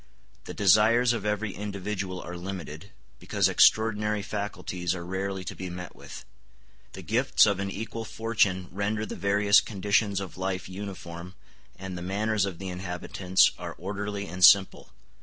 The 0.45 0.55
desires 0.55 1.13
of 1.13 1.27
every 1.27 1.51
individual 1.53 2.19
are 2.21 2.35
limited, 2.35 2.89
because 3.19 3.47
extraordinary 3.47 4.23
faculties 4.23 4.95
are 4.95 5.05
rarely 5.05 5.43
to 5.43 5.53
be 5.55 5.69
met 5.69 5.95
with. 5.95 6.25
The 6.93 7.03
gifts 7.03 7.45
of 7.45 7.59
an 7.59 7.69
equal 7.69 8.03
fortune 8.03 8.67
render 8.71 9.05
the 9.05 9.15
various 9.15 9.61
conditions 9.61 10.19
of 10.19 10.39
life 10.39 10.67
uniform, 10.67 11.35
and 11.77 11.95
the 11.95 12.01
manners 12.01 12.45
of 12.45 12.57
the 12.57 12.69
inhabitants 12.69 13.51
are 13.59 13.75
orderly 13.77 14.25
and 14.25 14.43
simple. 14.43 14.89